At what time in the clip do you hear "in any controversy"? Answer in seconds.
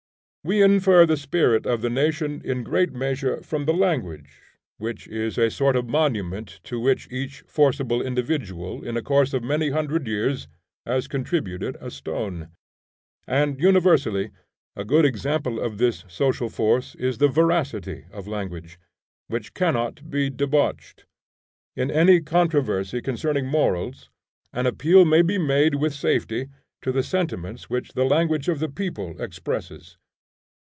21.75-22.99